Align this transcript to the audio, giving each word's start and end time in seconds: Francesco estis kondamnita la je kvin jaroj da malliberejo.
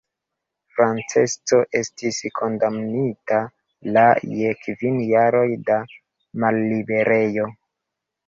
Francesco 0.75 1.57
estis 1.79 2.21
kondamnita 2.39 3.37
la 3.97 4.05
je 4.39 4.55
kvin 4.63 4.97
jaroj 5.11 5.45
da 5.69 5.77
malliberejo. 6.45 7.47